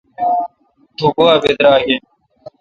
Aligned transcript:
تو 0.97 1.05
گوا 1.15 1.33
براگ 1.43 1.83
این 1.87 2.01